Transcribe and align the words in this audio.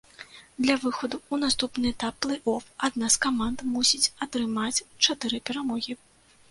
Для 0.65 0.75
выхаду 0.83 1.15
ў 1.33 1.35
наступны 1.43 1.85
этап 1.95 2.17
плэй-оф 2.27 2.63
адна 2.89 3.13
з 3.17 3.23
каманд 3.27 3.59
мусіць 3.77 4.11
атрымаць 4.29 4.83
чатыры 5.03 5.37
перамогі. 5.51 5.93